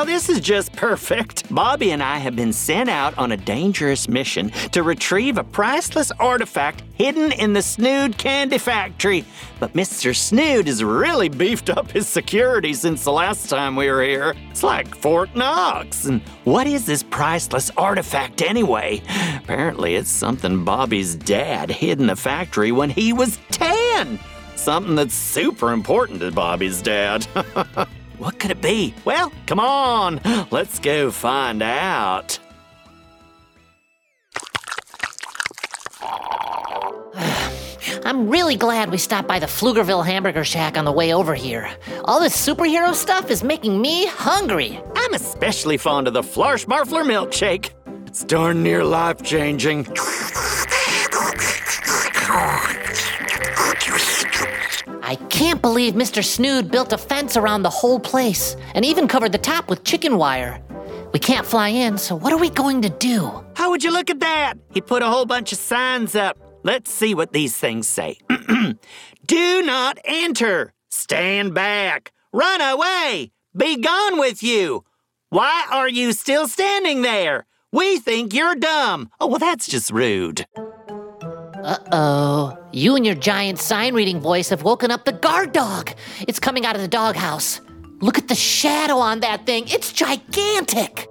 Well, 0.00 0.06
this 0.06 0.30
is 0.30 0.40
just 0.40 0.72
perfect. 0.72 1.54
Bobby 1.54 1.90
and 1.90 2.02
I 2.02 2.16
have 2.16 2.34
been 2.34 2.54
sent 2.54 2.88
out 2.88 3.18
on 3.18 3.32
a 3.32 3.36
dangerous 3.36 4.08
mission 4.08 4.48
to 4.72 4.82
retrieve 4.82 5.36
a 5.36 5.44
priceless 5.44 6.10
artifact 6.12 6.82
hidden 6.94 7.32
in 7.32 7.52
the 7.52 7.60
Snood 7.60 8.16
Candy 8.16 8.56
Factory. 8.56 9.26
But 9.58 9.74
Mr. 9.74 10.16
Snood 10.16 10.68
has 10.68 10.82
really 10.82 11.28
beefed 11.28 11.68
up 11.68 11.90
his 11.90 12.08
security 12.08 12.72
since 12.72 13.04
the 13.04 13.12
last 13.12 13.50
time 13.50 13.76
we 13.76 13.90
were 13.90 14.02
here. 14.02 14.34
It's 14.50 14.62
like 14.62 14.94
Fort 14.94 15.36
Knox. 15.36 16.06
And 16.06 16.22
what 16.44 16.66
is 16.66 16.86
this 16.86 17.02
priceless 17.02 17.70
artifact 17.76 18.40
anyway? 18.40 19.02
Apparently, 19.36 19.96
it's 19.96 20.08
something 20.08 20.64
Bobby's 20.64 21.14
dad 21.14 21.70
hid 21.70 22.00
in 22.00 22.06
the 22.06 22.16
factory 22.16 22.72
when 22.72 22.88
he 22.88 23.12
was 23.12 23.38
10. 23.50 24.18
Something 24.56 24.94
that's 24.94 25.12
super 25.12 25.72
important 25.72 26.20
to 26.20 26.30
Bobby's 26.30 26.80
dad. 26.80 27.26
what 28.20 28.38
could 28.38 28.50
it 28.50 28.60
be? 28.60 28.94
Well, 29.04 29.32
come 29.46 29.58
on, 29.58 30.20
let's 30.50 30.78
go 30.78 31.10
find 31.10 31.62
out. 31.62 32.38
I'm 38.04 38.28
really 38.28 38.56
glad 38.56 38.90
we 38.90 38.98
stopped 38.98 39.26
by 39.26 39.38
the 39.38 39.46
Pflugerville 39.46 40.04
Hamburger 40.04 40.44
Shack 40.44 40.76
on 40.76 40.84
the 40.84 40.92
way 40.92 41.14
over 41.14 41.34
here. 41.34 41.70
All 42.04 42.20
this 42.20 42.36
superhero 42.36 42.94
stuff 42.94 43.30
is 43.30 43.42
making 43.42 43.80
me 43.80 44.06
hungry. 44.06 44.78
I'm 44.94 45.14
especially 45.14 45.78
fond 45.78 46.06
of 46.06 46.12
the 46.12 46.22
Flarsh 46.22 46.66
Marfler 46.66 47.04
milkshake. 47.04 47.70
It's 48.06 48.24
darn 48.24 48.62
near 48.62 48.84
life 48.84 49.22
changing. 49.22 49.86
I 55.10 55.16
can't 55.16 55.60
believe 55.60 55.94
Mr. 55.94 56.22
Snood 56.24 56.70
built 56.70 56.92
a 56.92 56.96
fence 56.96 57.36
around 57.36 57.64
the 57.64 57.68
whole 57.68 57.98
place 57.98 58.54
and 58.76 58.84
even 58.84 59.08
covered 59.08 59.32
the 59.32 59.38
top 59.38 59.68
with 59.68 59.82
chicken 59.82 60.16
wire. 60.18 60.62
We 61.12 61.18
can't 61.18 61.44
fly 61.44 61.70
in, 61.70 61.98
so 61.98 62.14
what 62.14 62.32
are 62.32 62.38
we 62.38 62.48
going 62.48 62.82
to 62.82 62.90
do? 62.90 63.44
How 63.56 63.70
would 63.70 63.82
you 63.82 63.90
look 63.90 64.08
at 64.08 64.20
that? 64.20 64.54
He 64.72 64.80
put 64.80 65.02
a 65.02 65.06
whole 65.06 65.26
bunch 65.26 65.50
of 65.50 65.58
signs 65.58 66.14
up. 66.14 66.38
Let's 66.62 66.92
see 66.92 67.16
what 67.16 67.32
these 67.32 67.56
things 67.56 67.88
say. 67.88 68.18
Do 69.26 69.62
not 69.62 69.98
enter. 70.04 70.74
Stand 70.90 71.54
back. 71.54 72.12
Run 72.32 72.60
away. 72.60 73.32
Be 73.56 73.78
gone 73.78 74.16
with 74.16 74.44
you. 74.44 74.84
Why 75.30 75.66
are 75.72 75.88
you 75.88 76.12
still 76.12 76.46
standing 76.46 77.02
there? 77.02 77.46
We 77.72 77.98
think 77.98 78.32
you're 78.32 78.54
dumb. 78.54 79.10
Oh, 79.18 79.26
well, 79.26 79.40
that's 79.40 79.66
just 79.66 79.90
rude. 79.90 80.46
Uh 81.62 81.78
oh. 81.92 82.58
You 82.72 82.96
and 82.96 83.04
your 83.04 83.14
giant 83.14 83.58
sign 83.58 83.94
reading 83.94 84.20
voice 84.20 84.48
have 84.48 84.62
woken 84.62 84.90
up 84.90 85.04
the 85.04 85.12
guard 85.12 85.52
dog. 85.52 85.92
It's 86.26 86.38
coming 86.40 86.64
out 86.64 86.74
of 86.74 86.82
the 86.82 86.88
doghouse. 86.88 87.60
Look 88.00 88.16
at 88.18 88.28
the 88.28 88.34
shadow 88.34 88.96
on 88.96 89.20
that 89.20 89.46
thing. 89.46 89.64
It's 89.68 89.92
gigantic. 89.92 91.06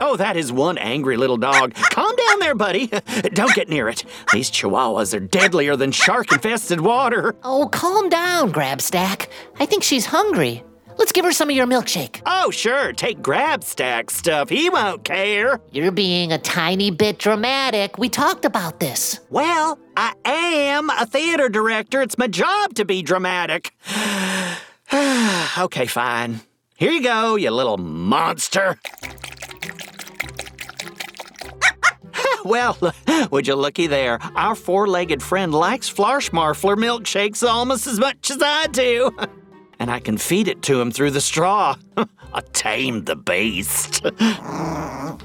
Oh, 0.00 0.16
that 0.16 0.36
is 0.36 0.52
one 0.52 0.76
angry 0.76 1.16
little 1.16 1.38
dog. 1.38 1.72
Calm 1.74 2.14
down 2.14 2.38
there, 2.40 2.54
buddy. 2.54 2.88
Don't 3.32 3.54
get 3.54 3.70
near 3.70 3.88
it. 3.88 4.04
These 4.32 4.50
chihuahuas 4.50 5.14
are 5.14 5.20
deadlier 5.20 5.76
than 5.76 5.92
shark 5.92 6.30
infested 6.30 6.80
water. 6.80 7.34
Oh, 7.42 7.68
calm 7.68 8.10
down, 8.10 8.52
Grabstack. 8.52 9.28
I 9.58 9.64
think 9.66 9.82
she's 9.82 10.04
hungry. 10.06 10.62
Let's 10.96 11.12
give 11.12 11.24
her 11.24 11.32
some 11.32 11.50
of 11.50 11.56
your 11.56 11.66
milkshake. 11.66 12.22
Oh, 12.26 12.50
sure. 12.50 12.92
Take 12.92 13.18
Grabstack 13.18 14.10
stuff. 14.10 14.48
He 14.48 14.70
won't 14.70 15.04
care. 15.04 15.60
You're 15.72 15.90
being 15.90 16.32
a 16.32 16.38
tiny 16.38 16.90
bit 16.90 17.18
dramatic. 17.18 17.98
We 17.98 18.08
talked 18.08 18.44
about 18.44 18.80
this. 18.80 19.20
Well, 19.30 19.78
I 19.96 20.14
am 20.24 20.90
a 20.90 21.06
theater 21.06 21.48
director. 21.48 22.00
It's 22.02 22.18
my 22.18 22.28
job 22.28 22.74
to 22.74 22.84
be 22.84 23.02
dramatic. 23.02 23.72
okay, 25.58 25.86
fine. 25.86 26.40
Here 26.76 26.90
you 26.90 27.02
go, 27.02 27.36
you 27.36 27.50
little 27.50 27.78
monster. 27.78 28.78
well, 32.44 32.76
would 33.30 33.46
you 33.46 33.54
looky 33.54 33.86
there? 33.86 34.18
Our 34.34 34.54
four 34.54 34.86
legged 34.86 35.22
friend 35.22 35.54
likes 35.54 35.92
Flarshmarfler 35.92 36.76
milkshakes 36.76 37.46
almost 37.46 37.86
as 37.86 37.98
much 37.98 38.30
as 38.30 38.38
I 38.42 38.66
do. 38.68 39.10
And 39.84 39.90
I 39.90 40.00
can 40.00 40.16
feed 40.16 40.48
it 40.48 40.62
to 40.62 40.80
him 40.80 40.90
through 40.90 41.10
the 41.10 41.20
straw. 41.20 41.74
I 42.32 42.40
tamed 42.54 43.04
the 43.04 43.16
beast. 43.16 44.02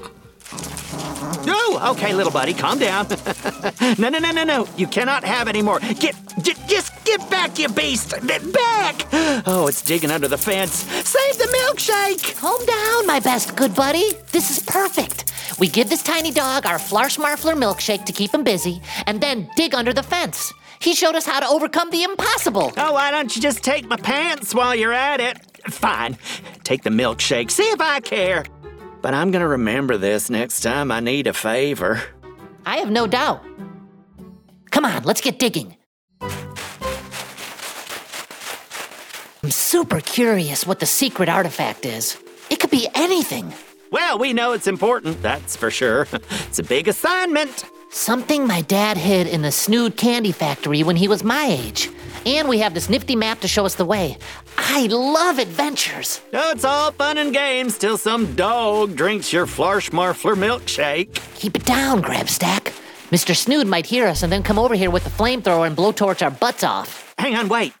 Oh, 1.52 1.92
okay, 1.92 2.12
little 2.12 2.32
buddy, 2.32 2.52
calm 2.52 2.78
down. 2.78 3.06
no, 3.98 4.08
no, 4.10 4.18
no, 4.18 4.30
no, 4.30 4.44
no. 4.44 4.68
You 4.76 4.86
cannot 4.86 5.24
have 5.24 5.48
any 5.48 5.62
more. 5.62 5.78
Get, 5.78 6.14
get, 6.42 6.58
just 6.68 7.04
get 7.04 7.30
back, 7.30 7.58
you 7.58 7.68
beast. 7.68 8.12
Get 8.26 8.52
back. 8.52 9.06
Oh, 9.46 9.66
it's 9.66 9.80
digging 9.80 10.10
under 10.10 10.28
the 10.28 10.36
fence. 10.36 10.72
Save 10.72 11.38
the 11.38 11.44
milkshake. 11.44 12.36
Calm 12.38 12.62
down, 12.66 13.06
my 13.06 13.20
best 13.20 13.56
good 13.56 13.74
buddy. 13.74 14.12
This 14.32 14.50
is 14.50 14.62
perfect. 14.64 15.32
We 15.58 15.68
give 15.68 15.88
this 15.88 16.02
tiny 16.02 16.32
dog 16.32 16.66
our 16.66 16.78
Flarshmarfler 16.78 17.54
milkshake 17.54 18.04
to 18.04 18.12
keep 18.12 18.34
him 18.34 18.44
busy, 18.44 18.82
and 19.06 19.20
then 19.20 19.48
dig 19.56 19.74
under 19.74 19.94
the 19.94 20.02
fence. 20.02 20.52
He 20.80 20.94
showed 20.94 21.14
us 21.14 21.26
how 21.26 21.40
to 21.40 21.46
overcome 21.46 21.90
the 21.90 22.02
impossible. 22.04 22.72
Oh, 22.76 22.94
why 22.94 23.10
don't 23.10 23.34
you 23.36 23.42
just 23.42 23.62
take 23.62 23.86
my 23.86 23.96
pants 23.96 24.54
while 24.54 24.74
you're 24.74 24.94
at 24.94 25.20
it? 25.20 25.38
Fine. 25.70 26.16
Take 26.64 26.82
the 26.82 26.90
milkshake. 26.90 27.50
See 27.50 27.64
if 27.64 27.80
I 27.82 28.00
care. 28.00 28.44
But 29.02 29.12
I'm 29.12 29.30
gonna 29.30 29.48
remember 29.48 29.98
this 29.98 30.30
next 30.30 30.60
time 30.60 30.90
I 30.90 31.00
need 31.00 31.26
a 31.26 31.34
favor. 31.34 32.02
I 32.64 32.78
have 32.78 32.90
no 32.90 33.06
doubt. 33.06 33.42
Come 34.70 34.86
on, 34.86 35.02
let's 35.02 35.20
get 35.20 35.38
digging. 35.38 35.76
I'm 39.42 39.50
super 39.50 40.00
curious 40.00 40.66
what 40.66 40.80
the 40.80 40.86
secret 40.86 41.28
artifact 41.28 41.84
is. 41.84 42.18
It 42.50 42.58
could 42.60 42.70
be 42.70 42.88
anything. 42.94 43.52
Well, 43.90 44.18
we 44.18 44.32
know 44.32 44.52
it's 44.52 44.66
important, 44.66 45.20
that's 45.22 45.56
for 45.56 45.70
sure. 45.70 46.06
It's 46.48 46.58
a 46.58 46.62
big 46.62 46.88
assignment. 46.88 47.64
Something 47.92 48.46
my 48.46 48.60
dad 48.60 48.96
hid 48.96 49.26
in 49.26 49.42
the 49.42 49.50
Snood 49.50 49.96
Candy 49.96 50.30
Factory 50.30 50.84
when 50.84 50.94
he 50.94 51.08
was 51.08 51.24
my 51.24 51.46
age. 51.46 51.90
And 52.24 52.48
we 52.48 52.60
have 52.60 52.72
this 52.72 52.88
nifty 52.88 53.16
map 53.16 53.40
to 53.40 53.48
show 53.48 53.66
us 53.66 53.74
the 53.74 53.84
way. 53.84 54.16
I 54.56 54.86
love 54.86 55.38
adventures. 55.40 56.20
Oh, 56.32 56.52
it's 56.52 56.64
all 56.64 56.92
fun 56.92 57.18
and 57.18 57.32
games 57.32 57.78
till 57.78 57.98
some 57.98 58.36
dog 58.36 58.94
drinks 58.94 59.32
your 59.32 59.44
Flarshmarfler 59.44 60.36
milkshake. 60.36 61.20
Keep 61.34 61.56
it 61.56 61.64
down, 61.64 62.00
Grabstack. 62.00 62.72
Mr. 63.10 63.34
Snood 63.34 63.66
might 63.66 63.86
hear 63.86 64.06
us 64.06 64.22
and 64.22 64.32
then 64.32 64.44
come 64.44 64.58
over 64.58 64.76
here 64.76 64.90
with 64.90 65.02
the 65.02 65.10
flamethrower 65.10 65.66
and 65.66 65.76
blowtorch 65.76 66.22
our 66.22 66.30
butts 66.30 66.62
off. 66.62 67.12
Hang 67.18 67.34
on, 67.34 67.48
wait. 67.48 67.74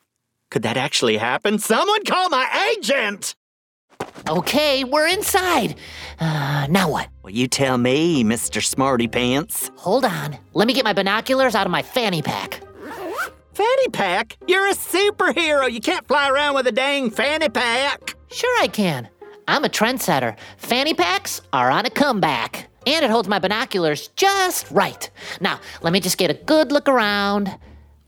Could 0.50 0.62
that 0.62 0.76
actually 0.76 1.18
happen? 1.18 1.60
Someone 1.60 2.04
call 2.04 2.28
my 2.30 2.74
agent! 2.76 3.36
Okay, 4.28 4.84
we're 4.84 5.08
inside. 5.08 5.74
Uh, 6.20 6.66
now 6.70 6.90
what? 6.90 7.08
Well, 7.22 7.32
you 7.32 7.48
tell 7.48 7.78
me, 7.78 8.22
Mr. 8.22 8.62
Smarty 8.62 9.08
Pants. 9.08 9.70
Hold 9.76 10.04
on. 10.04 10.38
Let 10.54 10.68
me 10.68 10.74
get 10.74 10.84
my 10.84 10.92
binoculars 10.92 11.54
out 11.54 11.66
of 11.66 11.72
my 11.72 11.82
fanny 11.82 12.22
pack. 12.22 12.60
Fanny 13.54 13.88
pack? 13.92 14.36
You're 14.46 14.68
a 14.68 14.74
superhero. 14.74 15.70
You 15.70 15.80
can't 15.80 16.06
fly 16.06 16.28
around 16.28 16.54
with 16.54 16.66
a 16.66 16.72
dang 16.72 17.10
fanny 17.10 17.48
pack. 17.48 18.14
Sure, 18.30 18.62
I 18.62 18.68
can. 18.68 19.08
I'm 19.48 19.64
a 19.64 19.68
trendsetter. 19.68 20.36
Fanny 20.58 20.94
packs 20.94 21.40
are 21.52 21.70
on 21.70 21.84
a 21.84 21.90
comeback. 21.90 22.68
And 22.86 23.04
it 23.04 23.10
holds 23.10 23.28
my 23.28 23.38
binoculars 23.38 24.08
just 24.16 24.70
right. 24.70 25.10
Now, 25.40 25.60
let 25.82 25.92
me 25.92 26.00
just 26.00 26.16
get 26.18 26.30
a 26.30 26.34
good 26.34 26.72
look 26.72 26.88
around. 26.88 27.50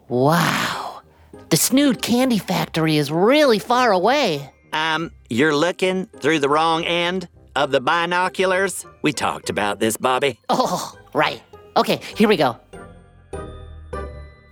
Wow. 0.08 1.02
The 1.50 1.56
Snood 1.56 2.00
Candy 2.00 2.38
Factory 2.38 2.96
is 2.96 3.10
really 3.10 3.58
far 3.58 3.92
away. 3.92 4.50
Um, 4.72 5.10
you're 5.28 5.54
looking 5.54 6.06
through 6.06 6.38
the 6.38 6.48
wrong 6.48 6.84
end 6.84 7.28
of 7.54 7.70
the 7.70 7.80
binoculars? 7.80 8.86
We 9.02 9.12
talked 9.12 9.50
about 9.50 9.80
this, 9.80 9.96
Bobby. 9.96 10.38
Oh, 10.48 10.98
right. 11.14 11.42
Okay, 11.76 12.00
here 12.16 12.28
we 12.28 12.36
go. 12.36 12.58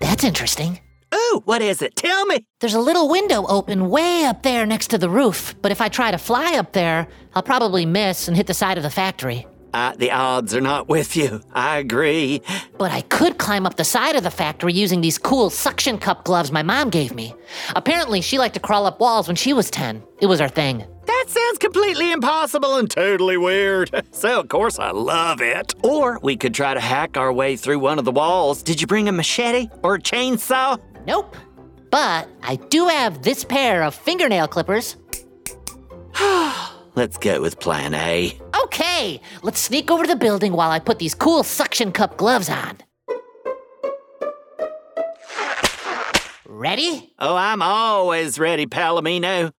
That's 0.01 0.25
interesting. 0.25 0.81
Ooh, 1.15 1.43
what 1.45 1.63
is 1.63 1.83
it? 1.83 1.97
Tell 1.97 2.27
me. 2.27 2.45
There's 2.61 2.75
a 2.75 2.81
little 2.81 3.09
window 3.09 3.47
open 3.47 3.89
way 3.89 4.25
up 4.25 4.43
there 4.43 4.67
next 4.67 4.89
to 4.89 4.99
the 4.99 5.09
roof, 5.09 5.55
but 5.63 5.73
if 5.73 5.81
I 5.81 5.89
try 5.89 6.11
to 6.11 6.19
fly 6.19 6.57
up 6.57 6.73
there, 6.73 7.09
I'll 7.35 7.43
probably 7.43 7.87
miss 7.87 8.29
and 8.29 8.37
hit 8.37 8.47
the 8.47 8.55
side 8.55 8.77
of 8.77 8.83
the 8.83 8.91
factory. 8.91 9.47
Uh, 9.73 9.95
the 9.97 10.11
odds 10.11 10.55
are 10.55 10.61
not 10.61 10.89
with 10.89 11.17
you. 11.17 11.41
I 11.53 11.79
agree. 11.79 12.43
But 12.79 12.91
I 12.91 13.03
could 13.03 13.39
climb 13.39 13.67
up 13.67 13.77
the 13.77 13.85
side 13.85 14.17
of 14.17 14.23
the 14.23 14.31
factory 14.31 14.73
using 14.73 15.01
these 15.01 15.19
cool 15.19 15.51
suction 15.51 15.99
cup 15.99 16.25
gloves 16.25 16.51
my 16.51 16.63
mom 16.63 16.91
gave 16.91 17.15
me. 17.15 17.35
Apparently, 17.77 18.21
she 18.21 18.39
liked 18.39 18.55
to 18.55 18.61
crawl 18.61 18.87
up 18.87 19.01
walls 19.01 19.27
when 19.29 19.37
she 19.37 19.53
was 19.53 19.71
10. 19.71 20.03
It 20.21 20.27
was 20.27 20.41
her 20.41 20.49
thing. 20.49 20.85
That 21.07 21.25
sounds 21.29 21.59
completely 21.59 22.13
impossible 22.13 22.77
and 22.77 22.91
totally 22.91 23.37
weird. 23.37 23.91
So, 24.13 24.41
of 24.41 24.49
course, 24.49 24.79
I 24.79 24.91
love 24.91 25.41
it. 25.41 25.75
Or 25.83 26.19
we 26.23 26.37
could 26.37 26.53
try 26.53 26.75
to 26.75 26.81
hack 26.81 27.17
our 27.17 27.33
way 27.33 27.57
through 27.57 27.79
one 27.79 27.99
of 27.99 28.05
the 28.05 28.13
walls. 28.13 28.63
Did 28.63 28.81
you 28.81 28.87
bring 28.87 29.09
a 29.09 29.13
machete 29.13 29.71
or 29.83 29.95
a 29.95 29.99
chainsaw? 30.01 30.79
Nope. 31.07 31.37
But 31.91 32.29
I 32.43 32.57
do 32.57 32.87
have 32.89 33.23
this 33.23 33.45
pair 33.45 33.83
of 33.83 33.95
fingernail 33.95 34.49
clippers. 34.49 34.97
Let's 36.95 37.17
go 37.19 37.41
with 37.41 37.61
plan 37.61 37.95
A. 37.95 38.39
Okay, 38.65 39.21
let's 39.43 39.61
sneak 39.61 39.91
over 39.91 40.05
to 40.05 40.09
the 40.09 40.17
building 40.17 40.53
while 40.53 40.71
I 40.71 40.79
put 40.79 40.99
these 40.99 41.15
cool 41.15 41.43
suction 41.43 41.93
cup 41.93 42.17
gloves 42.17 42.49
on. 42.49 42.79
Ready? 46.47 47.15
Oh, 47.19 47.37
I'm 47.37 47.63
always 47.63 48.39
ready, 48.39 48.67
Palomino. 48.67 49.53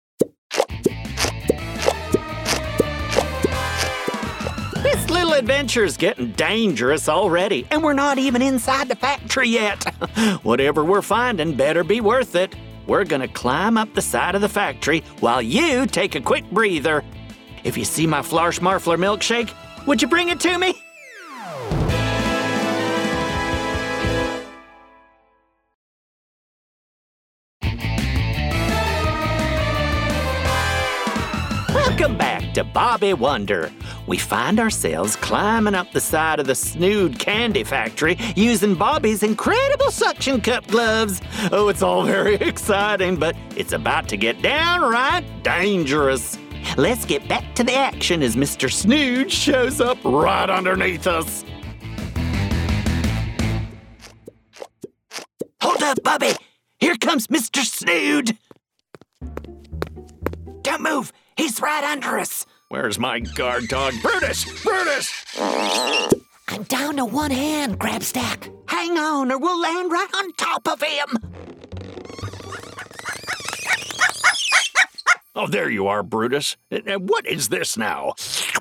This 4.83 5.09
little 5.09 5.33
adventure's 5.33 5.97
getting 5.97 6.33
dangerous 6.33 7.09
already, 7.09 7.67
and 7.71 7.83
we're 7.83 7.95
not 7.95 8.19
even 8.19 8.43
inside 8.43 8.89
the 8.89 8.97
factory 8.97 9.49
yet. 9.49 9.83
Whatever 10.43 10.85
we're 10.85 11.01
finding 11.01 11.57
better 11.57 11.85
be 11.85 12.01
worth 12.03 12.35
it. 12.35 12.55
We're 12.87 13.05
gonna 13.05 13.29
climb 13.29 13.79
up 13.79 13.95
the 13.95 14.03
side 14.03 14.35
of 14.35 14.41
the 14.41 14.49
factory 14.49 15.05
while 15.21 15.41
you 15.41 15.87
take 15.87 16.17
a 16.17 16.21
quick 16.21 16.51
breather 16.51 17.05
if 17.65 17.77
you 17.77 17.85
see 17.85 18.07
my 18.07 18.21
Flarsh 18.21 18.61
Marfler 18.61 18.99
milkshake, 18.99 19.53
would 19.87 20.01
you 20.01 20.09
bring 20.09 20.29
it 20.29 20.41
to 20.41 20.59
me? 20.59 20.75
Welcome 31.75 32.17
back 32.17 32.55
to 32.55 32.65
Bobby 32.65 33.13
Wonder. 33.13 33.71
We 34.07 34.17
find 34.17 34.59
ourselves 34.59 35.17
climbing 35.17 35.75
up 35.75 35.93
the 35.93 36.01
side 36.01 36.41
of 36.41 36.47
the 36.47 36.55
Snood 36.55 37.19
Candy 37.19 37.63
Factory 37.63 38.17
using 38.35 38.75
Bobby's 38.75 39.23
incredible 39.23 39.91
suction 39.91 40.41
cup 40.41 40.67
gloves. 40.67 41.21
Oh, 41.53 41.69
it's 41.69 41.83
all 41.83 42.05
very 42.05 42.35
exciting, 42.41 43.17
but 43.17 43.37
it's 43.55 43.73
about 43.73 44.09
to 44.09 44.17
get 44.17 44.41
downright 44.41 45.25
dangerous. 45.43 46.39
Let's 46.77 47.05
get 47.05 47.29
back 47.29 47.55
to 47.57 47.65
the 47.65 47.75
action 47.75 48.23
as 48.23 48.37
Mr. 48.37 48.73
Snood 48.73 49.31
shows 49.31 49.81
up 49.81 49.99
right 50.05 50.49
underneath 50.49 51.07
us. 51.07 51.45
Hold 55.61 55.83
up, 55.83 56.03
Bobby! 56.03 56.33
Here 56.79 56.97
comes 56.97 57.27
Mr. 57.27 57.65
Snood! 57.65 58.37
Don't 60.63 60.83
move! 60.83 61.13
He's 61.37 61.61
right 61.61 61.85
under 61.85 62.19
us! 62.19 62.47
Where's 62.69 62.99
my 62.99 63.21
guard 63.21 63.69
dog? 63.69 63.95
Brutus! 64.01 64.45
Brutus! 64.63 65.25
I'm 66.49 66.63
down 66.65 66.97
to 66.97 67.05
one 67.05 67.31
hand, 67.31 67.79
Grabstack. 67.79 68.53
Hang 68.69 68.97
on, 68.97 69.31
or 69.33 69.39
we'll 69.39 69.61
land 69.61 69.91
right 69.91 70.09
on 70.15 70.33
top 70.35 70.69
of 70.69 70.81
him! 70.83 71.40
Oh, 75.37 75.47
there 75.47 75.71
you 75.71 75.87
are, 75.87 76.03
Brutus. 76.03 76.57
Uh, 76.73 76.99
What 76.99 77.25
is 77.25 77.51
this 77.51 77.77
now? 77.77 78.15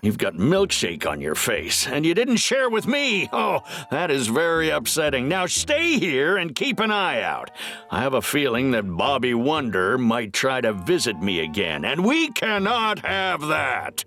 You've 0.04 0.19
got 0.19 0.36
milkshake 0.36 1.06
on 1.07 1.19
your 1.19 1.33
face, 1.33 1.88
and 1.88 2.06
you 2.06 2.13
didn't 2.13 2.38
share 2.38 2.69
with 2.69 2.86
me. 2.86 3.27
Oh, 3.33 3.62
that 3.89 4.12
is 4.12 4.27
very 4.27 4.69
upsetting. 4.69 5.27
Now 5.27 5.48
stay 5.48 5.98
here 5.98 6.38
and 6.38 6.54
keep 6.54 6.80
an 6.80 6.92
eye 6.92 7.24
out. 7.24 7.50
I 7.89 8.01
have 8.01 8.13
a 8.13 8.21
feeling 8.21 8.69
that 8.71 8.83
Bobby 8.83 9.33
Wonder 9.33 9.98
might 9.98 10.31
try 10.31 10.62
to 10.62 10.74
visit 10.74 11.19
me 11.19 11.39
again, 11.39 11.83
and 11.86 12.06
we 12.06 12.30
cannot 12.30 13.00
have 13.00 13.42
that. 13.48 14.04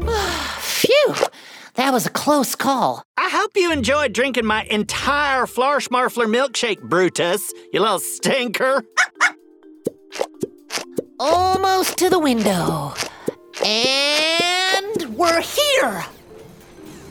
Phew! 0.60 1.14
That 1.74 1.92
was 1.92 2.06
a 2.06 2.10
close 2.10 2.54
call. 2.54 3.02
I 3.24 3.30
hope 3.30 3.56
you 3.56 3.72
enjoyed 3.72 4.12
drinking 4.12 4.44
my 4.44 4.64
entire 4.64 5.46
Flarsh 5.46 5.88
Marfler 5.88 6.26
milkshake, 6.26 6.82
Brutus, 6.82 7.54
you 7.72 7.80
little 7.80 7.98
stinker. 7.98 8.84
Almost 11.18 11.96
to 11.96 12.10
the 12.10 12.18
window. 12.18 12.92
And 13.64 15.16
we're 15.16 15.40
here! 15.40 16.04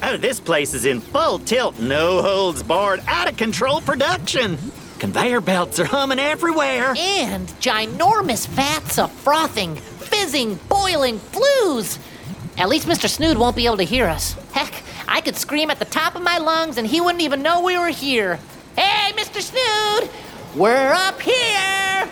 Oh, 0.04 0.16
this 0.18 0.40
place 0.40 0.76
is 0.76 0.86
in 0.86 1.02
full 1.02 1.40
tilt, 1.40 1.80
no 1.80 2.22
holds 2.22 2.62
barred, 2.62 3.02
out 3.08 3.28
of 3.28 3.36
control 3.36 3.82
production. 3.82 4.60
Conveyor 5.00 5.42
belts 5.42 5.80
are 5.80 5.86
humming 5.86 6.20
everywhere. 6.20 6.94
And 6.96 7.48
ginormous 7.60 8.46
vats 8.46 9.00
of 9.00 9.12
frothing, 9.12 9.78
fizzing, 9.78 10.60
boiling 10.70 11.18
flues. 11.18 11.98
At 12.60 12.70
least 12.70 12.88
Mr. 12.88 13.10
Snood 13.10 13.40
won't 13.40 13.56
be 13.56 13.66
able 13.66 13.78
to 13.78 13.84
hear 13.84 14.06
us. 14.06 14.34
Heck, 14.52 14.83
I 15.14 15.22
could 15.22 15.36
scream 15.36 15.70
at 15.70 15.78
the 15.78 15.86
top 15.86 16.16
of 16.16 16.24
my 16.24 16.40
lungs 16.40 16.80
and 16.80 16.88
he 16.88 17.00
wouldn't 17.00 17.22
even 17.22 17.44
know 17.44 17.62
we 17.62 17.78
were 17.78 17.90
here. 17.90 18.40
Hey, 18.76 19.12
Mr. 19.14 19.42
Snood! 19.42 20.10
We're 20.56 20.92
up 20.92 21.22
here! 21.22 22.10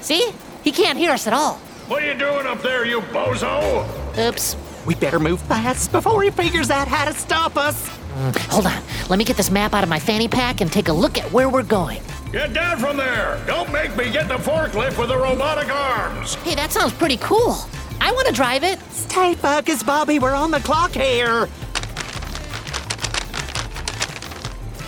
See? 0.00 0.30
He 0.62 0.70
can't 0.70 0.96
hear 0.96 1.10
us 1.10 1.26
at 1.26 1.32
all. 1.32 1.54
What 1.88 2.04
are 2.04 2.06
you 2.06 2.16
doing 2.16 2.46
up 2.46 2.62
there, 2.62 2.86
you 2.86 3.00
bozo? 3.00 3.84
Oops. 4.16 4.56
We 4.86 4.94
better 4.94 5.18
move 5.18 5.42
fast 5.42 5.90
before 5.90 6.22
he 6.22 6.30
figures 6.30 6.70
out 6.70 6.86
how 6.86 7.06
to 7.06 7.12
stop 7.12 7.56
us. 7.56 7.88
Mm, 7.88 8.36
hold 8.48 8.66
on. 8.66 8.80
Let 9.10 9.18
me 9.18 9.24
get 9.24 9.36
this 9.36 9.50
map 9.50 9.74
out 9.74 9.82
of 9.82 9.90
my 9.90 9.98
fanny 9.98 10.28
pack 10.28 10.60
and 10.60 10.70
take 10.70 10.86
a 10.86 10.92
look 10.92 11.18
at 11.18 11.32
where 11.32 11.48
we're 11.48 11.64
going. 11.64 12.02
Get 12.30 12.52
down 12.52 12.78
from 12.78 12.96
there! 12.96 13.42
Don't 13.48 13.72
make 13.72 13.96
me 13.96 14.12
get 14.12 14.28
the 14.28 14.36
forklift 14.36 14.96
with 14.96 15.08
the 15.08 15.18
robotic 15.18 15.74
arms! 15.74 16.36
Hey, 16.36 16.54
that 16.54 16.70
sounds 16.70 16.92
pretty 16.92 17.16
cool. 17.16 17.56
I 18.00 18.12
want 18.12 18.28
to 18.28 18.32
drive 18.32 18.62
it. 18.62 18.78
Stay 18.92 19.34
focused, 19.34 19.84
Bobby. 19.84 20.20
We're 20.20 20.34
on 20.34 20.52
the 20.52 20.60
clock 20.60 20.92
here. 20.92 21.48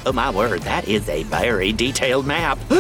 Oh, 0.07 0.13
my 0.13 0.31
word, 0.31 0.63
that 0.63 0.87
is 0.87 1.09
a 1.09 1.25
very 1.25 1.73
detailed 1.73 2.29
map. 2.29 2.61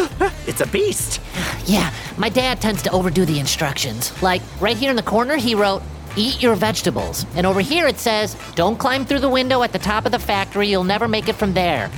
it's 0.46 0.61
a 0.61 0.67
beast. 0.69 1.20
Yeah, 1.64 1.93
my 2.17 2.28
dad 2.28 2.61
tends 2.61 2.82
to 2.82 2.90
overdo 2.93 3.25
the 3.25 3.40
instructions. 3.40 4.23
Like, 4.23 4.43
right 4.61 4.76
here 4.76 4.90
in 4.90 4.96
the 4.96 5.02
corner, 5.02 5.34
he 5.34 5.56
wrote, 5.56 5.82
Eat 6.14 6.40
your 6.40 6.55
vegetables. 6.55 7.26
And 7.34 7.44
over 7.44 7.61
here 7.61 7.88
it 7.88 7.99
says, 7.99 8.37
Don't 8.55 8.78
climb 8.78 9.05
through 9.05 9.19
the 9.19 9.28
window 9.28 9.64
at 9.64 9.73
the 9.73 9.78
top 9.81 10.06
of 10.06 10.12
the 10.12 10.20
factory, 10.20 10.69
you'll 10.69 10.84
never 10.84 11.08
make 11.08 11.28
it 11.28 11.34
from 11.34 11.52
there. 11.52 11.90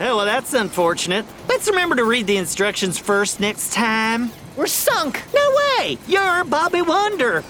Oh, 0.00 0.16
well, 0.16 0.24
that's 0.24 0.54
unfortunate. 0.54 1.26
Let's 1.46 1.68
remember 1.68 1.96
to 1.96 2.04
read 2.04 2.26
the 2.26 2.38
instructions 2.38 2.98
first 2.98 3.40
next 3.40 3.74
time. 3.74 4.30
We're 4.56 4.66
sunk! 4.66 5.22
No 5.34 5.56
way! 5.56 5.98
You're 6.06 6.44
Bobby 6.44 6.80
Wonder! 6.80 7.44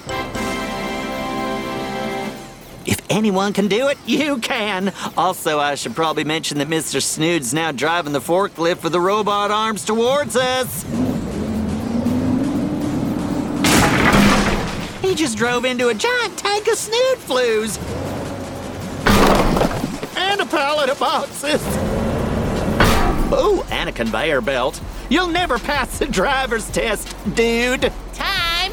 Anyone 3.10 3.52
can 3.54 3.68
do 3.68 3.88
it, 3.88 3.98
you 4.06 4.38
can. 4.38 4.92
Also, 5.16 5.58
I 5.58 5.74
should 5.76 5.96
probably 5.96 6.24
mention 6.24 6.58
that 6.58 6.68
Mr. 6.68 7.02
Snood's 7.02 7.54
now 7.54 7.72
driving 7.72 8.12
the 8.12 8.20
forklift 8.20 8.82
with 8.82 8.92
the 8.92 9.00
robot 9.00 9.50
arms 9.50 9.84
towards 9.84 10.36
us. 10.36 10.82
He 15.00 15.14
just 15.14 15.38
drove 15.38 15.64
into 15.64 15.88
a 15.88 15.94
giant 15.94 16.36
tank 16.36 16.68
of 16.68 16.74
snood 16.74 17.18
flues. 17.18 17.78
And 20.16 20.40
a 20.40 20.46
pallet 20.46 20.90
of 20.90 20.98
boxes. 20.98 21.62
Oh, 23.30 23.66
and 23.70 23.88
a 23.88 23.92
conveyor 23.92 24.42
belt. 24.42 24.80
You'll 25.08 25.28
never 25.28 25.58
pass 25.58 25.98
the 25.98 26.06
driver's 26.06 26.70
test, 26.70 27.16
dude. 27.34 27.90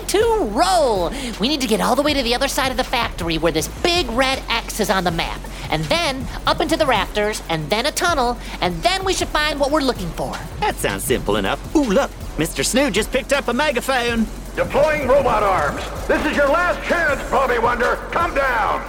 Time 0.05 0.21
to 0.21 0.45
roll! 0.51 1.09
We 1.39 1.47
need 1.47 1.61
to 1.61 1.67
get 1.67 1.81
all 1.81 1.95
the 1.95 2.03
way 2.03 2.13
to 2.13 2.21
the 2.21 2.35
other 2.35 2.47
side 2.47 2.69
of 2.69 2.77
the 2.77 2.83
factory 2.83 3.37
where 3.37 3.51
this 3.51 3.67
big 3.81 4.07
red 4.11 4.41
X 4.49 4.79
is 4.79 4.89
on 4.89 5.03
the 5.03 5.11
map. 5.11 5.39
And 5.71 5.83
then 5.85 6.27
up 6.45 6.61
into 6.61 6.77
the 6.77 6.85
rafters, 6.85 7.41
and 7.49 7.67
then 7.71 7.87
a 7.87 7.91
tunnel, 7.91 8.37
and 8.61 8.75
then 8.83 9.03
we 9.03 9.13
should 9.13 9.29
find 9.29 9.59
what 9.59 9.71
we're 9.71 9.81
looking 9.81 10.09
for. 10.11 10.31
That 10.59 10.75
sounds 10.75 11.03
simple 11.03 11.37
enough. 11.37 11.75
Ooh, 11.75 11.85
look, 11.85 12.11
Mr. 12.37 12.63
Snood 12.63 12.93
just 12.93 13.11
picked 13.11 13.33
up 13.33 13.47
a 13.47 13.53
megaphone. 13.53 14.27
Deploying 14.55 15.07
robot 15.07 15.41
arms! 15.41 15.81
This 16.07 16.23
is 16.25 16.37
your 16.37 16.49
last 16.49 16.87
chance, 16.87 17.19
Bobby 17.31 17.57
Wonder! 17.57 17.95
Come 18.11 18.35
down! 18.35 18.85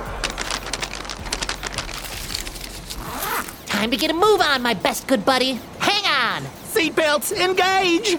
Time 3.66 3.90
to 3.90 3.96
get 3.96 4.10
a 4.10 4.14
move 4.14 4.42
on, 4.42 4.60
my 4.60 4.74
best 4.74 5.06
good 5.06 5.24
buddy. 5.24 5.58
Hang 5.78 6.04
on! 6.04 6.42
Seatbelts, 6.66 7.32
engage! 7.32 8.18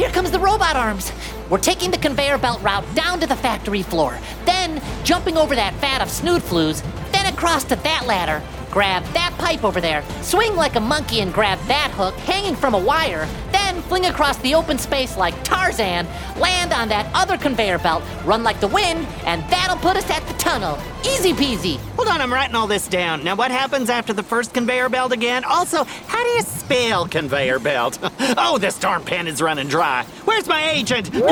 Here 0.00 0.08
comes 0.08 0.30
the 0.30 0.40
robot 0.40 0.76
arms. 0.76 1.12
We're 1.50 1.58
taking 1.58 1.90
the 1.90 1.98
conveyor 1.98 2.38
belt 2.38 2.62
route 2.62 2.86
down 2.94 3.20
to 3.20 3.26
the 3.26 3.36
factory 3.36 3.82
floor, 3.82 4.18
then 4.46 4.80
jumping 5.04 5.36
over 5.36 5.54
that 5.54 5.74
vat 5.74 6.00
of 6.00 6.08
snood 6.10 6.42
flues, 6.42 6.82
then 7.12 7.26
across 7.26 7.64
to 7.64 7.76
that 7.76 8.06
ladder, 8.06 8.42
grab 8.70 9.04
that 9.12 9.34
pipe 9.36 9.62
over 9.62 9.78
there, 9.78 10.02
swing 10.22 10.56
like 10.56 10.76
a 10.76 10.80
monkey 10.80 11.20
and 11.20 11.34
grab 11.34 11.58
that 11.66 11.90
hook 11.90 12.14
hanging 12.20 12.56
from 12.56 12.72
a 12.72 12.78
wire, 12.78 13.28
then 13.52 13.69
fling 13.90 14.06
across 14.06 14.38
the 14.38 14.54
open 14.54 14.78
space 14.78 15.16
like 15.16 15.34
Tarzan, 15.42 16.06
land 16.38 16.72
on 16.72 16.88
that 16.90 17.10
other 17.12 17.36
conveyor 17.36 17.78
belt, 17.78 18.04
run 18.24 18.44
like 18.44 18.60
the 18.60 18.68
wind, 18.68 19.04
and 19.26 19.42
that'll 19.50 19.78
put 19.78 19.96
us 19.96 20.08
at 20.08 20.24
the 20.28 20.34
tunnel. 20.34 20.78
Easy 21.02 21.32
peasy. 21.32 21.76
Hold 21.96 22.06
on, 22.06 22.20
I'm 22.20 22.32
writing 22.32 22.54
all 22.54 22.68
this 22.68 22.86
down. 22.86 23.24
Now, 23.24 23.34
what 23.34 23.50
happens 23.50 23.90
after 23.90 24.12
the 24.12 24.22
first 24.22 24.54
conveyor 24.54 24.90
belt 24.90 25.10
again? 25.10 25.42
Also, 25.42 25.82
how 25.82 26.22
do 26.22 26.30
you 26.30 26.42
spell 26.42 27.08
conveyor 27.08 27.58
belt? 27.58 27.98
oh, 28.38 28.58
this 28.58 28.78
darn 28.78 29.02
pen 29.02 29.26
is 29.26 29.42
running 29.42 29.66
dry. 29.66 30.04
Where's 30.24 30.46
my 30.46 30.70
agent? 30.70 31.10
Ow! 31.16 31.26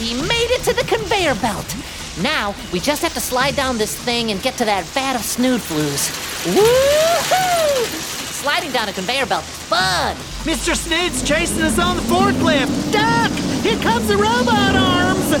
We 0.00 0.12
made 0.22 0.50
it 0.50 0.64
to 0.64 0.74
the 0.74 0.82
conveyor 0.88 1.36
belt. 1.36 1.76
Now, 2.20 2.52
we 2.72 2.80
just 2.80 3.00
have 3.02 3.14
to 3.14 3.20
slide 3.20 3.54
down 3.54 3.78
this 3.78 3.94
thing 3.94 4.32
and 4.32 4.42
get 4.42 4.54
to 4.54 4.64
that 4.64 4.84
vat 4.86 5.14
of 5.14 5.22
snood 5.22 5.60
flues. 5.60 6.08
Woohoo! 6.52 8.15
Sliding 8.46 8.70
down 8.70 8.88
a 8.88 8.92
conveyor 8.92 9.26
belt 9.26 9.42
is 9.42 9.58
fun. 9.64 10.14
Mr. 10.44 10.76
Snood's 10.76 11.20
chasing 11.24 11.64
us 11.64 11.80
on 11.80 11.96
the 11.96 12.02
forklift. 12.02 12.92
Duck! 12.92 13.32
Here 13.64 13.76
comes 13.80 14.06
the 14.06 14.16
robot 14.16 14.76
arms! 14.76 15.32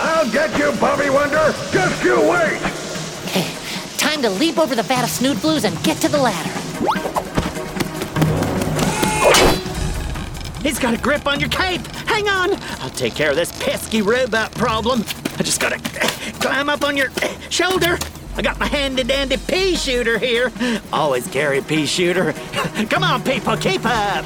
I'll 0.00 0.28
get 0.32 0.58
you, 0.58 0.72
Bobby 0.80 1.08
Wonder! 1.08 1.54
Just 1.70 2.02
you 2.02 2.16
wait! 2.28 2.58
Time 3.96 3.96
Time 3.96 4.22
to 4.22 4.30
leap 4.30 4.58
over 4.58 4.74
the 4.74 4.82
vat 4.82 5.04
of 5.04 5.10
snood 5.10 5.38
flues 5.38 5.62
and 5.64 5.80
get 5.84 5.98
to 5.98 6.08
the 6.08 6.18
ladder. 6.18 6.50
He's 10.62 10.80
got 10.80 10.94
a 10.94 10.98
grip 10.98 11.28
on 11.28 11.38
your 11.38 11.48
cape. 11.50 11.86
Hang 12.08 12.28
on. 12.28 12.60
I'll 12.80 12.90
take 12.90 13.14
care 13.14 13.30
of 13.30 13.36
this 13.36 13.52
pesky 13.62 14.02
robot 14.02 14.50
problem. 14.56 15.04
I 15.38 15.44
just 15.44 15.60
gotta 15.60 15.78
climb 16.40 16.68
up 16.68 16.82
on 16.82 16.96
your 16.96 17.10
shoulder. 17.50 17.98
I 18.34 18.40
got 18.40 18.58
my 18.58 18.66
handy 18.66 19.04
dandy 19.04 19.36
pea 19.36 19.76
shooter 19.76 20.18
here. 20.18 20.50
Always 20.92 21.26
carry 21.28 21.58
a 21.58 21.62
pea 21.62 21.84
shooter. 21.84 22.32
Come 22.90 23.04
on, 23.04 23.22
people, 23.22 23.56
keep 23.58 23.84
up. 23.84 24.24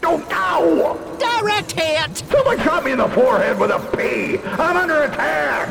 Don't 0.00 0.26
oh, 0.32 0.98
ow! 1.20 1.40
Direct 1.40 1.70
hit. 1.70 2.16
Someone 2.28 2.58
shot 2.58 2.84
me 2.84 2.92
in 2.92 2.98
the 2.98 3.08
forehead 3.10 3.60
with 3.60 3.70
a 3.70 3.78
pea! 3.96 4.38
I'm 4.38 4.76
under 4.76 5.02
attack! 5.04 5.68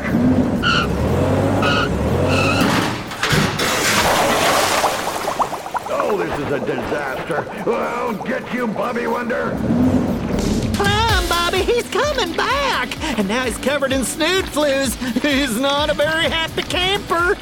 Oh, 5.90 6.16
this 6.16 6.38
is 6.40 6.52
a 6.52 6.60
disaster. 6.60 7.70
I'll 7.70 8.14
get 8.24 8.54
you, 8.54 8.66
Bobby 8.66 9.06
Wonder. 9.06 9.50
He's 11.64 11.88
coming 11.90 12.36
back. 12.36 12.88
And 13.18 13.28
now 13.28 13.44
he's 13.44 13.58
covered 13.58 13.92
in 13.92 14.04
snood 14.04 14.48
flues. 14.48 14.94
He's 15.22 15.58
not 15.58 15.90
a 15.90 15.94
very 15.94 16.24
happy 16.24 16.62
camper. 16.62 17.34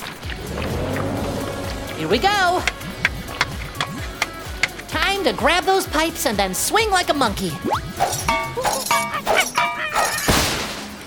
Here 1.94 2.08
we 2.08 2.18
go. 2.18 2.62
Time 4.88 5.22
to 5.25 5.32
grab 5.32 5.64
those 5.64 5.87
pipes 5.87 6.26
and 6.26 6.37
then 6.37 6.54
swing 6.54 6.90
like 6.90 7.08
a 7.10 7.14
monkey. 7.14 7.52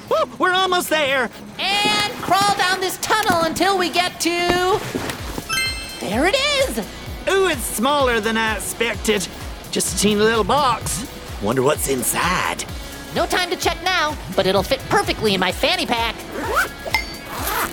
Woo, 0.09 0.37
we're 0.37 0.53
almost 0.53 0.89
there. 0.89 1.29
And 1.59 2.13
crawl 2.21 2.55
down 2.57 2.79
this 2.79 2.97
tunnel 2.97 3.43
until 3.43 3.77
we 3.77 3.89
get 3.89 4.19
to. 4.21 4.79
There 5.99 6.27
it 6.27 6.35
is! 6.35 6.79
Ooh, 7.29 7.47
it's 7.47 7.61
smaller 7.61 8.19
than 8.19 8.37
I 8.37 8.55
expected. 8.55 9.27
Just 9.71 9.95
a 9.95 9.99
teeny 9.99 10.21
little 10.21 10.43
box. 10.43 11.05
Wonder 11.41 11.61
what's 11.61 11.87
inside. 11.87 12.65
No 13.15 13.25
time 13.25 13.49
to 13.49 13.57
check 13.57 13.77
now, 13.83 14.17
but 14.35 14.45
it'll 14.47 14.63
fit 14.63 14.79
perfectly 14.89 15.33
in 15.33 15.39
my 15.39 15.51
fanny 15.51 15.85
pack. 15.85 16.15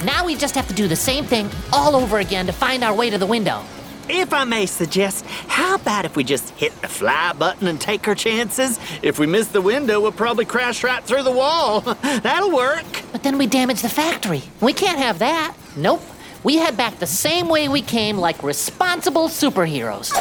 Now 0.04 0.24
we 0.24 0.36
just 0.36 0.54
have 0.54 0.66
to 0.68 0.74
do 0.74 0.88
the 0.88 0.96
same 0.96 1.24
thing 1.24 1.48
all 1.72 1.94
over 1.94 2.18
again 2.18 2.46
to 2.46 2.52
find 2.52 2.82
our 2.82 2.94
way 2.94 3.10
to 3.10 3.18
the 3.18 3.26
window. 3.26 3.62
If 4.08 4.32
I 4.32 4.44
may 4.44 4.64
suggest, 4.66 5.26
how 5.48 5.74
about 5.74 6.06
if 6.06 6.16
we 6.16 6.24
just 6.24 6.50
hit 6.50 6.72
the 6.80 6.88
fly 6.88 7.34
button 7.34 7.68
and 7.68 7.78
take 7.80 8.08
our 8.08 8.14
chances? 8.14 8.80
If 9.02 9.18
we 9.18 9.26
miss 9.26 9.48
the 9.48 9.60
window, 9.60 10.00
we'll 10.00 10.12
probably 10.12 10.46
crash 10.46 10.82
right 10.82 11.04
through 11.04 11.24
the 11.24 11.30
wall. 11.30 11.80
That'll 12.02 12.50
work. 12.50 12.86
But 13.12 13.22
then 13.22 13.36
we 13.36 13.46
damage 13.46 13.82
the 13.82 13.88
factory. 13.88 14.42
We 14.60 14.72
can't 14.72 14.98
have 14.98 15.18
that. 15.18 15.54
Nope. 15.76 16.02
We 16.42 16.56
head 16.56 16.76
back 16.76 16.98
the 16.98 17.06
same 17.06 17.48
way 17.48 17.68
we 17.68 17.82
came, 17.82 18.16
like 18.16 18.42
responsible 18.42 19.28
superheroes. 19.28 20.12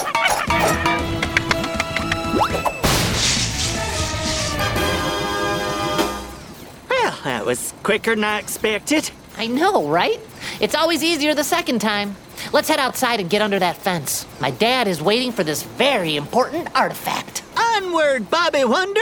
That 7.28 7.46
was 7.46 7.74
quicker 7.84 8.16
than 8.16 8.24
I 8.24 8.40
expected. 8.40 9.12
I 9.38 9.48
know, 9.48 9.88
right? 9.88 10.20
It's 10.62 10.76
always 10.76 11.04
easier 11.04 11.36
the 11.36 11.44
second 11.44 11.80
time. 11.80 12.16
Let's 12.54 12.70
head 12.70 12.80
outside 12.80 13.20
and 13.20 13.30
get 13.30 13.42
under 13.42 13.60
that 13.60 13.78
fence. 13.78 14.26
My 14.40 14.50
dad 14.50 14.88
is 14.88 15.02
waiting 15.02 15.32
for 15.34 15.44
this 15.44 15.64
very 15.64 16.16
important 16.16 16.74
artifact. 16.74 17.44
Onward, 17.58 18.30
Bobby 18.30 18.64
Wonder. 18.64 19.02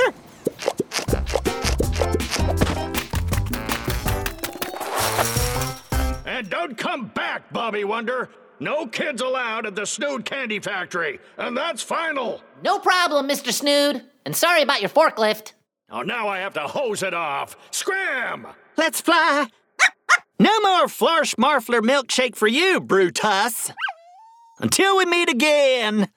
And 6.26 6.50
don't 6.50 6.78
come 6.78 7.08
back, 7.10 7.54
Bobby 7.54 7.84
Wonder. 7.84 8.30
No 8.60 8.88
kids 8.88 9.22
allowed 9.22 9.68
at 9.68 9.76
the 9.76 9.86
Snood 9.86 10.26
Candy 10.26 10.60
Factory, 10.60 11.20
and 11.38 11.56
that's 11.56 11.84
final. 11.84 12.42
No 12.64 12.80
problem, 12.80 13.28
Mr. 13.28 13.54
Snood. 13.54 14.04
And 14.26 14.36
sorry 14.36 14.64
about 14.64 14.82
your 14.82 14.90
forklift. 14.90 15.52
Oh, 15.90 16.02
now 16.02 16.28
I 16.28 16.40
have 16.40 16.54
to 16.56 16.62
hose 16.62 17.04
it 17.04 17.14
off. 17.14 17.56
Scram! 17.72 18.48
Let's 18.76 19.02
fly. 19.02 19.48
No 20.40 20.60
more 20.62 20.88
Flarsh 20.88 21.36
Marfler 21.36 21.82
milkshake 21.82 22.36
for 22.36 22.48
you, 22.48 22.82
Brutus. 22.82 23.72
Until 24.60 24.98
we 24.98 25.06
meet 25.06 25.30
again. 25.30 26.10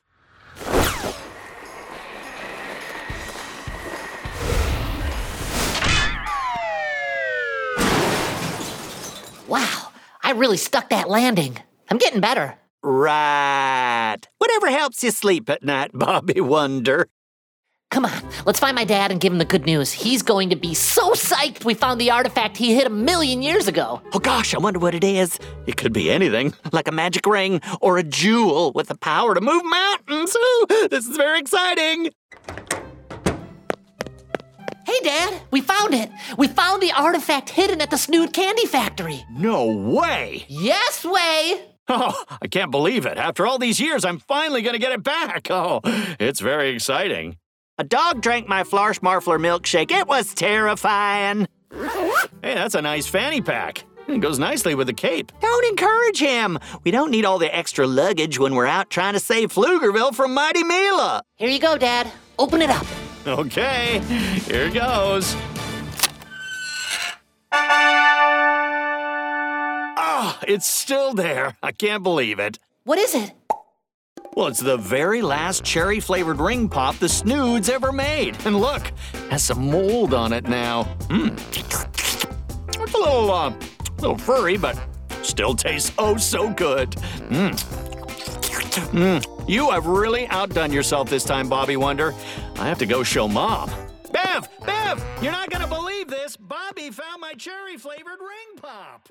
Wow, 9.46 9.92
I 10.22 10.32
really 10.34 10.56
stuck 10.56 10.90
that 10.90 11.08
landing. 11.08 11.58
I'm 11.90 11.98
getting 11.98 12.20
better. 12.20 12.58
Right. 12.82 14.18
Whatever 14.38 14.70
helps 14.70 15.04
you 15.04 15.10
sleep 15.10 15.48
at 15.50 15.62
night, 15.62 15.90
Bobby 15.94 16.40
Wonder. 16.40 17.08
Come 17.90 18.04
on, 18.04 18.22
let's 18.44 18.60
find 18.60 18.74
my 18.74 18.84
dad 18.84 19.10
and 19.10 19.18
give 19.18 19.32
him 19.32 19.38
the 19.38 19.46
good 19.46 19.64
news. 19.64 19.90
He's 19.90 20.22
going 20.22 20.50
to 20.50 20.56
be 20.56 20.74
so 20.74 21.12
psyched 21.12 21.64
we 21.64 21.72
found 21.72 21.98
the 21.98 22.10
artifact 22.10 22.56
he 22.58 22.74
hid 22.74 22.86
a 22.86 22.90
million 22.90 23.40
years 23.40 23.66
ago. 23.66 24.02
Oh 24.12 24.18
gosh, 24.18 24.54
I 24.54 24.58
wonder 24.58 24.78
what 24.78 24.94
it 24.94 25.02
is. 25.02 25.38
It 25.66 25.78
could 25.78 25.94
be 25.94 26.10
anything, 26.10 26.52
like 26.70 26.86
a 26.86 26.92
magic 26.92 27.24
ring 27.24 27.62
or 27.80 27.96
a 27.96 28.02
jewel 28.02 28.72
with 28.74 28.88
the 28.88 28.96
power 28.96 29.34
to 29.34 29.40
move 29.40 29.62
mountains. 29.64 30.36
Ooh, 30.36 30.66
this 30.90 31.08
is 31.08 31.16
very 31.16 31.40
exciting. 31.40 32.10
Hey, 34.86 35.00
Dad, 35.02 35.42
we 35.50 35.62
found 35.62 35.94
it. 35.94 36.10
We 36.36 36.48
found 36.48 36.82
the 36.82 36.92
artifact 36.92 37.48
hidden 37.48 37.80
at 37.80 37.90
the 37.90 37.98
Snood 37.98 38.32
Candy 38.34 38.66
Factory. 38.66 39.24
No 39.30 39.66
way! 39.66 40.44
Yes, 40.48 41.04
way. 41.04 41.62
Oh, 41.88 42.22
I 42.42 42.48
can't 42.48 42.70
believe 42.70 43.06
it. 43.06 43.16
After 43.16 43.46
all 43.46 43.58
these 43.58 43.80
years, 43.80 44.04
I'm 44.04 44.18
finally 44.18 44.60
gonna 44.60 44.78
get 44.78 44.92
it 44.92 45.02
back. 45.02 45.48
Oh, 45.50 45.80
it's 45.84 46.40
very 46.40 46.68
exciting. 46.70 47.38
A 47.80 47.84
dog 47.84 48.20
drank 48.22 48.48
my 48.48 48.64
Flarsh 48.64 48.98
Marfler 48.98 49.38
milkshake. 49.38 49.92
It 49.92 50.08
was 50.08 50.34
terrifying. 50.34 51.46
Hey, 52.42 52.54
that's 52.54 52.74
a 52.74 52.82
nice 52.82 53.06
fanny 53.06 53.40
pack. 53.40 53.84
It 54.08 54.18
goes 54.20 54.40
nicely 54.40 54.74
with 54.74 54.88
the 54.88 54.92
cape. 54.92 55.30
Don't 55.40 55.64
encourage 55.66 56.18
him. 56.18 56.58
We 56.82 56.90
don't 56.90 57.12
need 57.12 57.24
all 57.24 57.38
the 57.38 57.54
extra 57.54 57.86
luggage 57.86 58.36
when 58.36 58.56
we're 58.56 58.66
out 58.66 58.90
trying 58.90 59.12
to 59.12 59.20
save 59.20 59.52
Pflugerville 59.52 60.12
from 60.12 60.34
Mighty 60.34 60.64
Mila. 60.64 61.22
Here 61.36 61.50
you 61.50 61.60
go, 61.60 61.78
Dad. 61.78 62.10
Open 62.36 62.62
it 62.62 62.70
up. 62.70 62.84
Okay, 63.26 64.00
here 64.46 64.64
it 64.64 64.74
goes. 64.74 65.36
Ah, 70.00 70.40
it's 70.48 70.68
still 70.68 71.14
there. 71.14 71.56
I 71.62 71.70
can't 71.70 72.02
believe 72.02 72.40
it. 72.40 72.58
What 72.82 72.98
is 72.98 73.14
it? 73.14 73.32
Well, 74.38 74.46
it's 74.46 74.60
the 74.60 74.76
very 74.76 75.20
last 75.20 75.64
cherry 75.64 75.98
flavored 75.98 76.38
ring 76.38 76.68
pop 76.68 76.94
the 76.98 77.08
Snoods 77.08 77.68
ever 77.68 77.90
made. 77.90 78.36
And 78.46 78.60
look, 78.60 78.92
has 79.30 79.42
some 79.42 79.68
mold 79.68 80.14
on 80.14 80.32
it 80.32 80.46
now. 80.46 80.84
Mmm. 81.08 81.36
It's 82.80 82.94
a 82.94 82.98
little, 82.98 83.32
uh, 83.32 83.52
little 83.98 84.16
furry, 84.16 84.56
but 84.56 84.78
still 85.24 85.56
tastes 85.56 85.90
oh 85.98 86.16
so 86.18 86.50
good. 86.50 86.92
Mmm. 87.30 87.50
Mmm. 88.92 89.48
You 89.48 89.70
have 89.70 89.86
really 89.86 90.28
outdone 90.28 90.72
yourself 90.72 91.10
this 91.10 91.24
time, 91.24 91.48
Bobby 91.48 91.76
Wonder. 91.76 92.14
I 92.60 92.68
have 92.68 92.78
to 92.78 92.86
go 92.86 93.02
show 93.02 93.26
Mom. 93.26 93.68
Bev! 94.12 94.48
Bev! 94.64 95.04
You're 95.20 95.32
not 95.32 95.50
gonna 95.50 95.66
believe 95.66 96.06
this! 96.06 96.36
Bobby 96.36 96.90
found 96.90 97.20
my 97.20 97.32
cherry 97.32 97.76
flavored 97.76 98.20
ring 98.20 98.62
pop! 98.62 99.08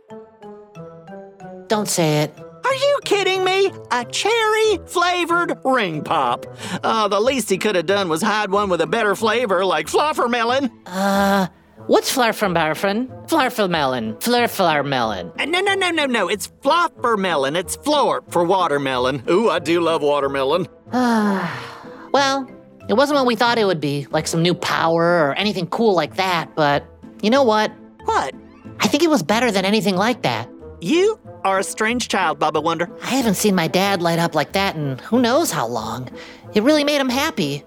Don't 1.68 1.90
say 1.90 2.22
it. 2.22 2.34
Are 2.68 2.76
you 2.76 3.00
kidding 3.06 3.46
me? 3.46 3.72
A 3.92 4.04
cherry 4.06 4.78
flavored 4.88 5.58
ring 5.64 6.04
pop. 6.04 6.46
Uh, 6.84 7.08
the 7.08 7.20
least 7.20 7.50
he 7.50 7.58
could 7.58 7.76
have 7.76 7.86
done 7.86 8.10
was 8.10 8.22
hide 8.22 8.52
one 8.52 8.70
with 8.70 8.82
a 8.82 8.88
better 8.88 9.16
flavor 9.16 9.64
like 9.64 9.88
fluffermelon. 9.88 10.70
Uh, 10.86 11.48
what's 11.86 12.14
Flarfenbarfen? 12.14 13.08
Flarfelmelon. 13.30 14.20
Flurflarmelon. 14.20 15.32
Uh, 15.40 15.46
No, 15.46 15.62
no, 15.62 15.76
no, 15.76 15.92
no, 15.92 16.06
no. 16.08 16.28
It's 16.28 16.50
fluffermelon. 16.62 17.56
It's 17.56 17.78
florp 17.78 18.30
for 18.34 18.44
watermelon. 18.44 19.24
Ooh, 19.30 19.50
I 19.50 19.60
do 19.60 19.80
love 19.80 20.02
watermelon. 20.02 20.68
Well, 20.92 22.50
it 22.90 22.96
wasn't 22.96 23.16
what 23.18 23.26
we 23.28 23.36
thought 23.38 23.58
it 23.58 23.66
would 23.66 23.80
be, 23.82 24.08
like 24.12 24.28
some 24.28 24.42
new 24.42 24.54
power 24.56 25.04
or 25.30 25.34
anything 25.36 25.68
cool 25.68 25.94
like 25.94 26.16
that, 26.18 26.54
but 26.56 26.86
you 27.22 27.30
know 27.30 27.44
what? 27.44 27.72
What? 28.04 28.34
I 28.82 28.88
think 28.88 29.04
it 29.04 29.10
was 29.10 29.24
better 29.24 29.52
than 29.52 29.64
anything 29.64 29.96
like 29.96 30.24
that. 30.24 30.50
You 30.82 31.20
are 31.48 31.60
a 31.60 31.64
strange 31.64 32.08
child, 32.10 32.40
Bubba 32.40 32.62
Wonder. 32.62 32.90
I 33.02 33.12
haven't 33.12 33.36
seen 33.36 33.56
my 33.56 33.68
dad 33.68 34.02
light 34.02 34.20
up 34.20 34.36
like 34.36 34.52
that 34.52 34.76
in 34.76 34.98
who 35.00 35.22
knows 35.22 35.52
how 35.52 35.66
long. 35.68 36.10
It 36.54 36.64
really 36.64 36.84
made 36.84 37.00
him 37.00 37.10
happy. 37.10 37.64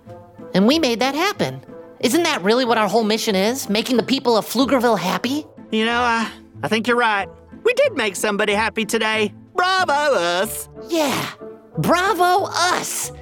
And 0.54 0.66
we 0.66 0.78
made 0.78 1.00
that 1.00 1.14
happen. 1.14 1.64
Isn't 2.00 2.22
that 2.24 2.42
really 2.42 2.64
what 2.64 2.78
our 2.78 2.88
whole 2.88 3.04
mission 3.04 3.34
is? 3.34 3.68
Making 3.68 3.96
the 3.96 4.02
people 4.02 4.36
of 4.36 4.46
Pflugerville 4.46 4.98
happy? 4.98 5.46
You 5.70 5.84
know, 5.84 6.00
I, 6.00 6.30
I 6.62 6.68
think 6.68 6.86
you're 6.86 6.96
right. 6.96 7.28
We 7.64 7.72
did 7.74 7.94
make 7.94 8.16
somebody 8.16 8.52
happy 8.52 8.84
today. 8.84 9.32
Bravo 9.54 9.92
us. 9.92 10.68
Yeah. 10.88 11.30
Bravo 11.78 12.46
us! 12.46 13.12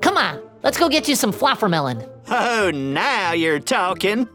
Come 0.00 0.16
on, 0.16 0.42
let's 0.62 0.76
go 0.76 0.88
get 0.88 1.08
you 1.08 1.14
some 1.14 1.32
fluffermelon. 1.32 2.08
Oh, 2.28 2.70
now 2.72 3.32
you're 3.32 3.60
talking. 3.60 4.28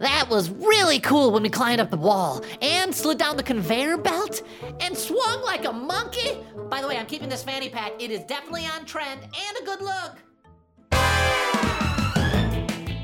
That 0.00 0.30
was 0.30 0.48
really 0.48 0.98
cool 0.98 1.30
when 1.30 1.42
we 1.42 1.50
climbed 1.50 1.78
up 1.78 1.90
the 1.90 1.98
wall 1.98 2.42
and 2.62 2.94
slid 2.94 3.18
down 3.18 3.36
the 3.36 3.42
conveyor 3.42 3.98
belt 3.98 4.42
and 4.80 4.96
swung 4.96 5.42
like 5.42 5.66
a 5.66 5.72
monkey. 5.72 6.38
By 6.70 6.80
the 6.80 6.88
way, 6.88 6.96
I'm 6.96 7.04
keeping 7.04 7.28
this 7.28 7.42
fanny 7.42 7.68
pack. 7.68 7.92
It 7.98 8.10
is 8.10 8.20
definitely 8.24 8.64
on 8.64 8.86
trend 8.86 9.20
and 9.22 9.58
a 9.60 9.64
good 9.64 9.82
look. 9.82 10.16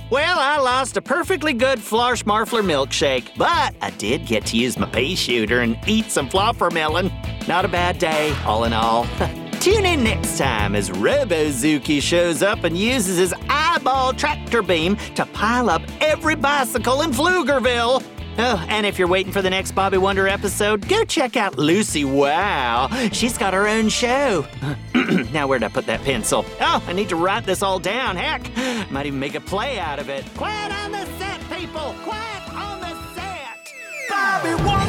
Well, 0.09 0.39
I 0.39 0.59
lost 0.59 0.97
a 0.97 1.03
perfectly 1.03 1.53
good 1.53 1.81
Flarsh 1.81 2.25
Marfler 2.25 2.65
milkshake, 2.65 3.37
but 3.37 3.75
I 3.83 3.91
did 3.99 4.25
get 4.25 4.47
to 4.47 4.57
use 4.57 4.79
my 4.79 4.87
pea 4.87 5.17
shooter 5.17 5.61
and 5.61 5.77
eat 5.87 6.11
some 6.11 6.31
flopper 6.31 6.71
melon. 6.71 7.13
Not 7.47 7.67
a 7.67 7.69
bad 7.69 7.99
day, 7.99 8.35
all 8.47 8.65
in 8.65 8.73
all. 8.73 9.07
Tune 9.67 9.85
in 9.85 10.05
next 10.05 10.39
time 10.39 10.77
as 10.77 10.91
Robozuki 10.91 12.01
shows 12.01 12.41
up 12.41 12.63
and 12.63 12.79
uses 12.79 13.19
his 13.19 13.35
eyeball 13.51 14.13
tractor 14.13 14.63
beam 14.63 14.95
to 15.17 15.27
pile 15.27 15.69
up 15.69 15.83
every 16.01 16.37
bicycle 16.37 17.03
in 17.03 17.11
Pflugerville. 17.11 18.01
Oh, 18.39 18.67
and 18.69 18.87
if 18.87 18.97
you're 18.97 19.09
waiting 19.09 19.33
for 19.33 19.43
the 19.43 19.51
next 19.51 19.73
Bobby 19.73 19.99
Wonder 19.99 20.29
episode, 20.29 20.87
go 20.87 21.03
check 21.05 21.37
out 21.37 21.59
Lucy 21.59 22.05
Wow. 22.05 22.87
She's 23.11 23.37
got 23.37 23.55
her 23.55 23.67
own 23.67 23.89
show. 23.89 24.47
now, 25.33 25.49
where'd 25.49 25.65
I 25.65 25.69
put 25.69 25.87
that 25.87 26.01
pencil? 26.03 26.45
Oh, 26.61 26.81
I 26.87 26.93
need 26.93 27.09
to 27.09 27.17
write 27.17 27.45
this 27.45 27.61
all 27.61 27.81
down. 27.81 28.15
Heck, 28.15 28.49
might 28.93 29.07
even 29.07 29.19
make 29.19 29.35
a 29.35 29.41
play 29.41 29.81
out 29.81 29.99
of 29.99 30.09
it. 30.09 30.25
Quiet 30.37 30.71
on 30.85 30.93
the 30.93 31.05
set, 31.19 31.41
people! 31.51 31.93
Quiet 32.05 32.55
on 32.55 32.79
the 32.79 33.15
set! 33.17 33.75
Bobby 34.09 34.63
Wonder! 34.63 34.86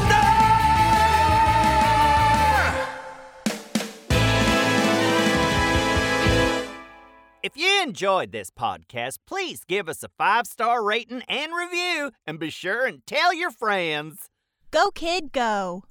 If 7.47 7.55
you 7.55 7.81
enjoyed 7.81 8.33
this 8.33 8.51
podcast, 8.51 9.19
please 9.25 9.63
give 9.63 9.87
us 9.87 10.03
a 10.03 10.09
five 10.17 10.47
star 10.47 10.83
rating 10.83 11.21
and 11.29 11.53
review, 11.55 12.11
and 12.25 12.37
be 12.37 12.49
sure 12.49 12.85
and 12.85 13.07
tell 13.07 13.33
your 13.33 13.51
friends. 13.51 14.27
Go, 14.69 14.91
kid, 14.91 15.31
go. 15.31 15.85